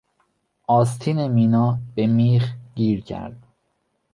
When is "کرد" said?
3.01-3.43